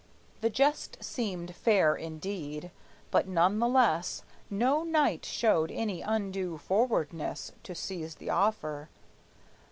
The 0.39 0.49
jest 0.49 0.97
seemed 1.03 1.55
fair 1.55 1.93
indeed; 1.95 2.71
but 3.11 3.27
none 3.27 3.59
the 3.59 3.67
less 3.67 4.23
No 4.49 4.81
knight 4.81 5.25
showed 5.25 5.69
any 5.69 6.01
undue 6.01 6.57
forwardness 6.57 7.51
To 7.61 7.75
seize 7.75 8.15
the 8.15 8.31
offer. 8.31 8.89